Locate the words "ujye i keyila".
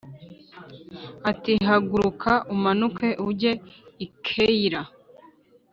3.27-4.81